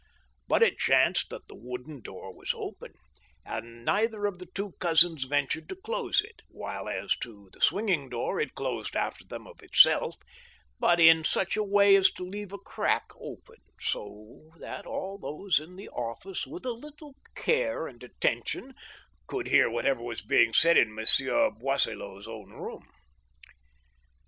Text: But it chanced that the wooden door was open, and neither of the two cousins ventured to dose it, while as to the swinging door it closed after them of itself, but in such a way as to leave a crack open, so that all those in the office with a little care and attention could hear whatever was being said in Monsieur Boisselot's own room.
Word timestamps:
But 0.47 0.63
it 0.63 0.79
chanced 0.79 1.29
that 1.29 1.47
the 1.47 1.53
wooden 1.55 2.01
door 2.01 2.33
was 2.33 2.55
open, 2.55 2.93
and 3.45 3.85
neither 3.85 4.25
of 4.25 4.39
the 4.39 4.47
two 4.47 4.71
cousins 4.79 5.25
ventured 5.25 5.69
to 5.69 5.75
dose 5.85 6.21
it, 6.21 6.41
while 6.49 6.89
as 6.89 7.15
to 7.17 7.51
the 7.53 7.61
swinging 7.61 8.09
door 8.09 8.39
it 8.39 8.55
closed 8.55 8.95
after 8.95 9.23
them 9.23 9.45
of 9.45 9.61
itself, 9.61 10.15
but 10.79 10.99
in 10.99 11.23
such 11.23 11.55
a 11.55 11.63
way 11.63 11.95
as 11.95 12.09
to 12.13 12.23
leave 12.23 12.51
a 12.51 12.57
crack 12.57 13.11
open, 13.19 13.59
so 13.79 14.49
that 14.57 14.87
all 14.87 15.19
those 15.19 15.59
in 15.59 15.75
the 15.75 15.89
office 15.89 16.47
with 16.47 16.65
a 16.65 16.73
little 16.73 17.13
care 17.35 17.85
and 17.85 18.01
attention 18.01 18.73
could 19.27 19.49
hear 19.49 19.69
whatever 19.69 20.01
was 20.01 20.23
being 20.23 20.51
said 20.51 20.79
in 20.79 20.95
Monsieur 20.95 21.51
Boisselot's 21.51 22.27
own 22.27 22.49
room. 22.53 22.87